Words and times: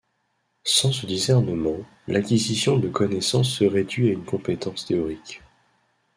Sans 0.63 0.91
ce 0.91 1.05
discernement, 1.05 1.77
l’acquisition 2.07 2.75
de 2.79 2.87
connaissances 2.89 3.51
se 3.51 3.65
réduit 3.65 4.09
à 4.09 4.13
une 4.13 4.25
compétence 4.25 4.87
théorique. 4.87 5.43